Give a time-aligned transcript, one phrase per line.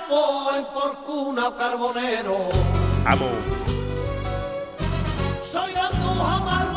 [0.00, 2.48] campo, en porcuna o carbonero.
[3.06, 3.30] Amo.
[5.42, 6.69] Soy de Andújar,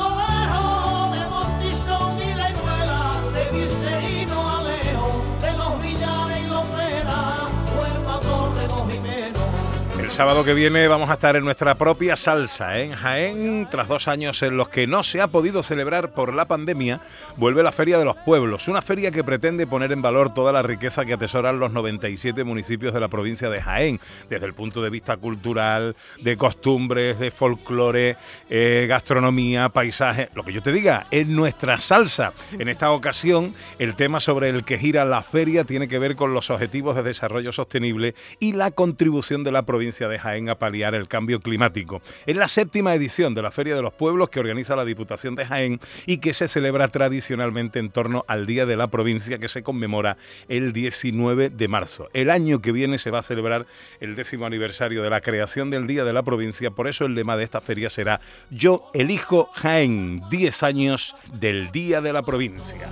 [10.14, 12.84] sábado que viene vamos a estar en nuestra propia salsa ¿eh?
[12.84, 13.68] en Jaén.
[13.72, 17.02] Tras dos años en los que no se ha podido celebrar por la pandemia,
[17.36, 18.68] vuelve la Feria de los Pueblos.
[18.68, 22.94] Una feria que pretende poner en valor toda la riqueza que atesoran los 97 municipios
[22.94, 24.00] de la provincia de Jaén,
[24.30, 28.16] desde el punto de vista cultural, de costumbres, de folclore,
[28.52, 30.30] eh, gastronomía, paisaje.
[30.36, 32.34] Lo que yo te diga, es nuestra salsa.
[32.60, 36.36] En esta ocasión, el tema sobre el que gira la feria tiene que ver con
[36.36, 40.96] los objetivos de desarrollo sostenible y la contribución de la provincia de Jaén a paliar
[40.96, 42.02] el cambio climático.
[42.26, 45.46] Es la séptima edición de la Feria de los Pueblos que organiza la Diputación de
[45.46, 49.64] Jaén y que se celebra tradicionalmente en torno al Día de la Provincia que se
[49.64, 52.10] conmemora el 19 de marzo.
[52.14, 53.66] El año que viene se va a celebrar
[54.00, 57.38] el décimo aniversario de la creación del Día de la Provincia, por eso el lema
[57.38, 58.20] de esta feria será
[58.50, 62.90] Yo elijo Jaén, 10 años del Día de la Provincia.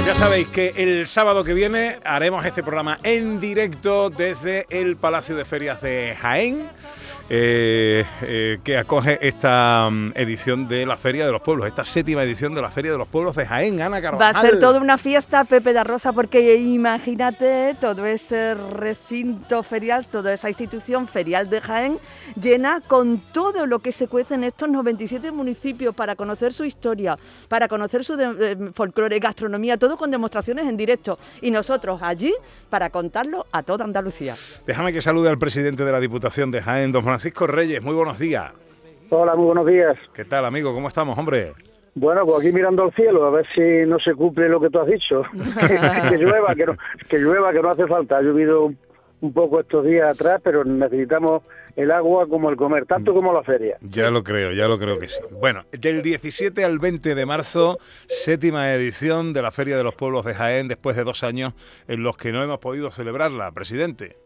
[0.00, 4.96] Pues ya sabéis que el sábado que viene haremos este programa en directo desde el
[4.96, 6.66] Palacio de Ferias de Jaén.
[7.32, 12.24] Eh, eh, que acoge esta mm, edición de la Feria de los Pueblos, esta séptima
[12.24, 14.36] edición de la Feria de los Pueblos de Jaén, Ana Va Carvajal.
[14.36, 20.32] a ser toda una fiesta, Pepe da Rosa, porque imagínate todo ese recinto ferial, toda
[20.32, 21.98] esa institución ferial de Jaén,
[22.34, 27.16] llena con todo lo que se cuece en estos 97 municipios para conocer su historia,
[27.48, 31.16] para conocer su eh, folclore, gastronomía, todo con demostraciones en directo.
[31.42, 32.34] Y nosotros allí
[32.68, 34.34] para contarlo a toda Andalucía.
[34.66, 37.82] Déjame que salude al presidente de la Diputación de Jaén, don Francisco Reyes.
[37.82, 38.52] Muy buenos días.
[39.10, 39.96] Hola, muy buenos días.
[40.14, 40.72] ¿Qué tal, amigo?
[40.72, 41.52] ¿Cómo estamos, hombre?
[41.94, 44.78] Bueno, pues aquí mirando al cielo, a ver si no se cumple lo que tú
[44.78, 45.22] has dicho.
[46.10, 46.76] que llueva, que no,
[47.08, 48.18] que llueva, que no hace falta.
[48.18, 48.78] Ha llovido un-
[49.22, 51.42] un poco estos días atrás, pero necesitamos
[51.76, 53.76] el agua como el comer, tanto como la feria.
[53.82, 55.20] Ya lo creo, ya lo creo que sí.
[55.38, 57.76] Bueno, del 17 al 20 de marzo,
[58.06, 61.52] séptima edición de la Feria de los Pueblos de Jaén, después de dos años
[61.86, 64.16] en los que no hemos podido celebrarla, presidente.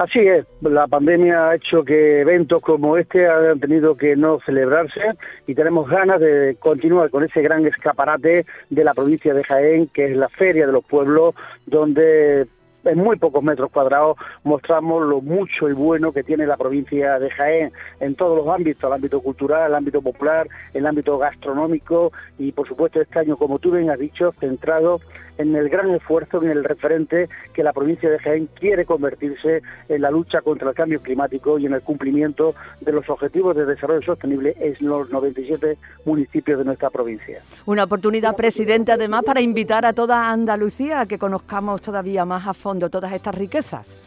[0.00, 4.98] Así es, la pandemia ha hecho que eventos como este hayan tenido que no celebrarse
[5.46, 10.06] y tenemos ganas de continuar con ese gran escaparate de la provincia de Jaén, que
[10.06, 11.34] es la Feria de los Pueblos,
[11.66, 12.46] donde
[12.84, 17.30] en muy pocos metros cuadrados mostramos lo mucho y bueno que tiene la provincia de
[17.30, 22.52] Jaén en todos los ámbitos, el ámbito cultural, el ámbito popular, el ámbito gastronómico y
[22.52, 25.00] por supuesto este año, como tú bien has dicho, centrado
[25.38, 30.02] en el gran esfuerzo, en el referente que la provincia de Jaén quiere convertirse en
[30.02, 34.02] la lucha contra el cambio climático y en el cumplimiento de los objetivos de desarrollo
[34.02, 37.40] sostenible en los 97 municipios de nuestra provincia.
[37.64, 42.52] Una oportunidad, presidente, además, para invitar a toda Andalucía a que conozcamos todavía más a
[42.52, 44.02] fondo todas estas riquezas.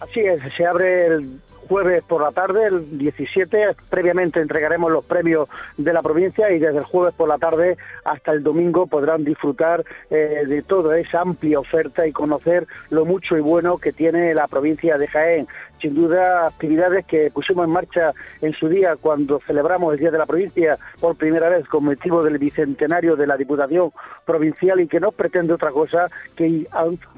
[0.00, 3.76] Así es, se abre el jueves por la tarde, el 17.
[3.90, 8.32] Previamente entregaremos los premios de la provincia y desde el jueves por la tarde hasta
[8.32, 13.40] el domingo podrán disfrutar eh, de toda esa amplia oferta y conocer lo mucho y
[13.40, 15.46] bueno que tiene la provincia de Jaén.
[15.80, 20.16] Sin duda, actividades que pusimos en marcha en su día cuando celebramos el Día de
[20.16, 23.92] la Provincia por primera vez con motivo del bicentenario de la Diputación
[24.24, 26.66] Provincial y que no pretende otra cosa que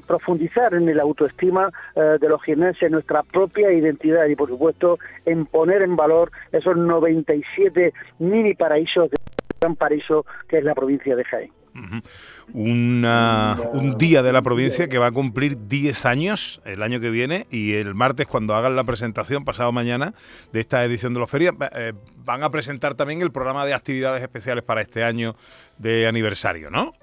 [0.05, 5.45] profundizar en la autoestima eh, de los jienenses, nuestra propia identidad y, por supuesto, en
[5.45, 9.17] poner en valor esos 97 mini paraísos de
[9.59, 11.51] gran paraíso que es la provincia de Jaén.
[12.53, 17.09] Una- un día de la provincia que va a cumplir 10 años el año que
[17.11, 20.13] viene y el martes cuando hagan la presentación, pasado mañana,
[20.53, 21.93] de esta edición de los ferias, va- eh,
[22.25, 25.35] van a presentar también el programa de actividades especiales para este año
[25.77, 26.93] de aniversario, ¿no?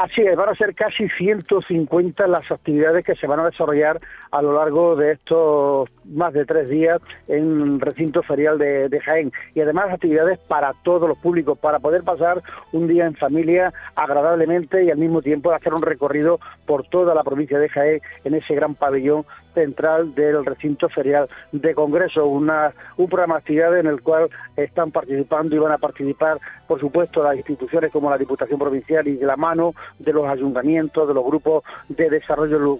[0.00, 4.00] Así es, van a ser casi 150 las actividades que se van a desarrollar
[4.30, 8.98] a lo largo de estos más de tres días en el recinto ferial de, de
[9.00, 9.30] Jaén.
[9.54, 12.42] Y además actividades para todos los públicos, para poder pasar
[12.72, 17.22] un día en familia agradablemente y al mismo tiempo hacer un recorrido por toda la
[17.22, 23.08] provincia de Jaén en ese gran pabellón central del recinto ferial de Congreso, una, un
[23.08, 27.90] programa de en el cual están participando y van a participar, por supuesto, las instituciones
[27.90, 32.08] como la Diputación Provincial y de la mano de los ayuntamientos, de los grupos de
[32.10, 32.78] desarrollo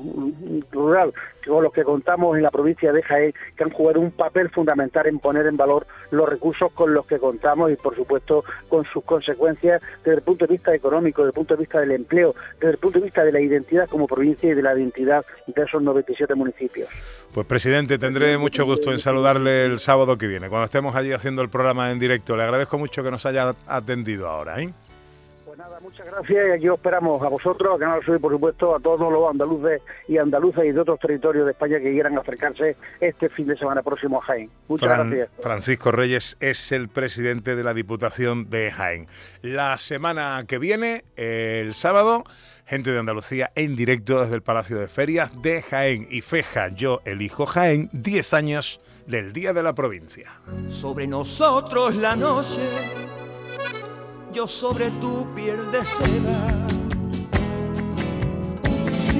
[0.70, 1.12] rural
[1.46, 5.06] con los que contamos en la provincia de Jaén, que han jugado un papel fundamental
[5.06, 9.02] en poner en valor los recursos con los que contamos y, por supuesto, con sus
[9.04, 12.72] consecuencias desde el punto de vista económico, desde el punto de vista del empleo, desde
[12.72, 15.82] el punto de vista de la identidad como provincia y de la identidad de esos
[15.82, 16.88] 97 municipios municipios.
[17.32, 21.42] Pues presidente, tendré mucho gusto en saludarle el sábado que viene, cuando estemos allí haciendo
[21.42, 22.36] el programa en directo.
[22.36, 24.60] Le agradezco mucho que nos haya atendido ahora.
[24.60, 24.72] ¿eh?
[25.44, 28.32] Pues nada, muchas gracias y aquí os esperamos a vosotros, a Canal Sur y por
[28.32, 32.18] supuesto a todos los andaluces y andaluces y de otros territorios de España que quieran
[32.18, 34.50] acercarse este fin de semana próximo a Jaén.
[34.68, 35.28] Muchas gracias.
[35.40, 39.06] Francisco Reyes es el presidente de la Diputación de Jaén.
[39.42, 42.24] La semana que viene, el sábado,
[42.70, 47.00] gente de Andalucía en directo desde el Palacio de Ferias de Jaén y Feja, yo
[47.04, 50.40] elijo Jaén, 10 años del Día de la Provincia.
[50.70, 52.60] Sobre nosotros la noche,
[54.32, 56.68] yo sobre tu piel de seda.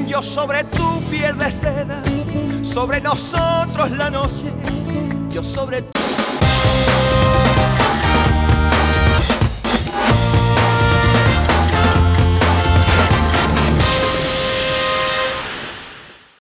[0.07, 2.03] Yo sobre tu piel de seda,
[2.63, 4.53] sobre nosotros la noche,
[5.29, 6.00] yo sobre tu